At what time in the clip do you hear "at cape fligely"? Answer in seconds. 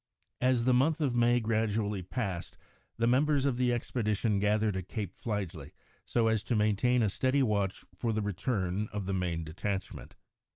4.75-5.73